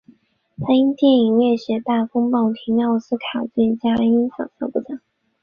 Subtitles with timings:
[0.57, 4.99] 他因电影烈血大风暴提名奥斯卡最佳音响效果奖。